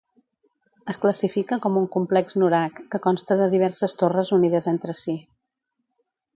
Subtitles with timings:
[0.93, 5.19] Es classifica com un complex nurag, que consta de diverses torres unides entre si.